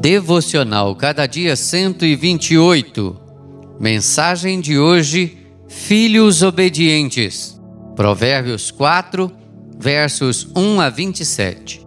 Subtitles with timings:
[0.00, 3.16] Devocional Cada Dia 128.
[3.80, 5.38] Mensagem de hoje:
[5.68, 7.58] Filhos obedientes.
[7.96, 9.32] Provérbios 4,
[9.78, 11.86] versos 1 a 27.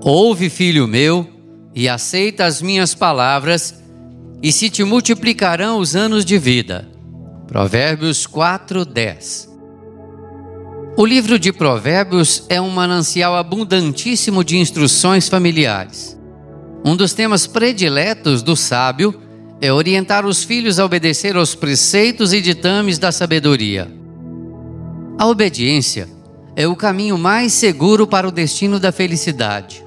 [0.00, 1.28] Ouve, filho meu,
[1.74, 3.82] e aceita as minhas palavras,
[4.40, 6.88] e se te multiplicarão os anos de vida.
[7.48, 9.50] Provérbios 4, 10.
[10.96, 16.21] O livro de Provérbios é um manancial abundantíssimo de instruções familiares.
[16.84, 19.14] Um dos temas prediletos do sábio
[19.60, 23.88] é orientar os filhos a obedecer aos preceitos e ditames da sabedoria.
[25.16, 26.08] A obediência
[26.56, 29.84] é o caminho mais seguro para o destino da felicidade.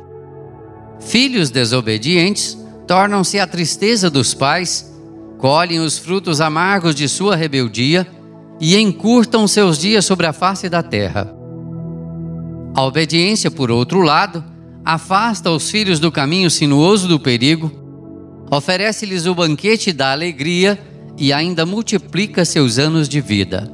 [1.01, 4.89] Filhos desobedientes tornam-se a tristeza dos pais,
[5.37, 8.07] colhem os frutos amargos de sua rebeldia
[8.61, 11.35] e encurtam seus dias sobre a face da terra.
[12.73, 14.43] A obediência, por outro lado,
[14.85, 17.71] afasta os filhos do caminho sinuoso do perigo,
[18.51, 20.79] oferece-lhes o banquete da alegria
[21.17, 23.71] e ainda multiplica seus anos de vida.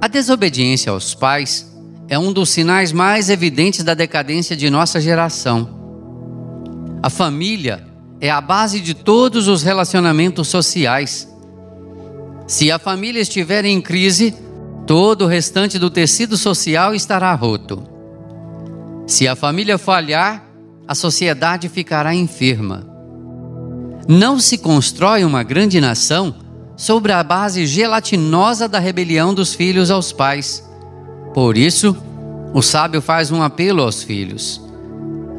[0.00, 1.72] A desobediência aos pais
[2.08, 5.68] é um dos sinais mais evidentes da decadência de nossa geração.
[7.02, 7.86] A família
[8.20, 11.28] é a base de todos os relacionamentos sociais
[12.46, 14.32] se a família estiver em crise,
[14.86, 17.95] todo o restante do tecido social estará roto.
[19.06, 20.44] Se a família falhar,
[20.86, 22.86] a sociedade ficará enferma.
[24.08, 26.34] Não se constrói uma grande nação
[26.76, 30.62] sobre a base gelatinosa da rebelião dos filhos aos pais.
[31.32, 31.96] Por isso,
[32.52, 34.60] o sábio faz um apelo aos filhos.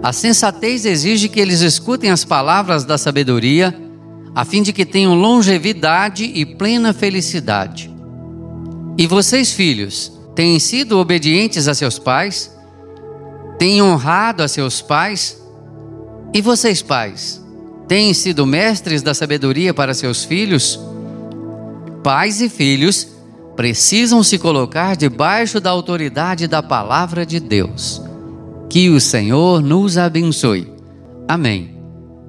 [0.02, 3.76] A sensatez exige que eles escutem as palavras da sabedoria
[4.36, 7.92] a fim de que tenham longevidade e plena felicidade.
[8.96, 12.56] E vocês, filhos, têm sido obedientes a seus pais?
[13.58, 15.42] Têm honrado a seus pais?
[16.34, 17.44] E vocês, pais,
[17.88, 20.80] têm sido mestres da sabedoria para seus filhos?
[22.04, 23.08] Pais e filhos
[23.56, 28.02] precisam se colocar debaixo da autoridade da palavra de Deus.
[28.70, 30.72] Que o Senhor nos abençoe.
[31.28, 31.76] Amém.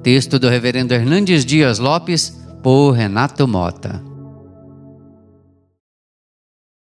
[0.03, 4.08] Texto do Reverendo Hernandes Dias Lopes, por Renato Mota.